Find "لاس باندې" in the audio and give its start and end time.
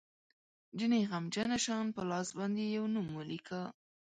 2.09-2.63